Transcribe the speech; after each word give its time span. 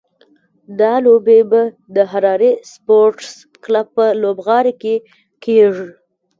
دا 0.79 0.93
لوبې 1.05 1.39
به 1.49 1.61
د 1.95 1.97
هراري 2.11 2.53
سپورټس 2.71 3.29
کلب 3.63 3.87
په 3.95 4.05
لوبغالي 4.21 4.73
کې 4.81 4.95
کېږي. 5.43 5.89